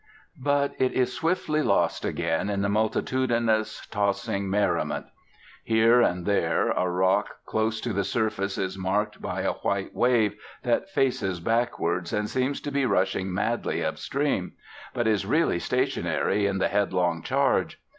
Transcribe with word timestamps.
But 0.41 0.73
it 0.79 0.93
is 0.93 1.13
swiftly 1.13 1.61
lost 1.61 2.05
again 2.05 2.49
in 2.49 2.63
the 2.63 2.69
multitudinous 2.69 3.85
tossing 3.91 4.49
merriment. 4.49 5.05
Here 5.63 6.01
and 6.01 6.25
there 6.25 6.71
a 6.71 6.89
rock 6.89 7.35
close 7.45 7.79
to 7.81 7.93
the 7.93 8.03
surface 8.03 8.57
is 8.57 8.79
marked 8.79 9.21
by 9.21 9.41
a 9.41 9.53
white 9.53 9.93
wave 9.93 10.37
that 10.63 10.89
faces 10.89 11.39
backwards 11.39 12.13
and 12.13 12.27
seems 12.27 12.59
to 12.61 12.71
be 12.71 12.83
rushing 12.87 13.31
madly 13.31 13.85
up 13.85 13.99
stream, 13.99 14.53
but 14.95 15.05
is 15.05 15.23
really 15.27 15.59
stationary 15.59 16.47
in 16.47 16.57
the 16.57 16.69
headlong 16.69 17.21
charge. 17.21 17.79